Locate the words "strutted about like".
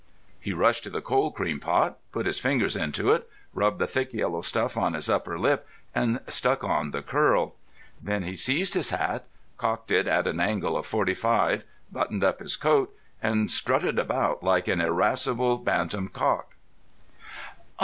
13.51-14.67